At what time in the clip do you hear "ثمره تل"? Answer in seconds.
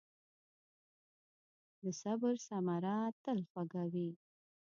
2.47-3.39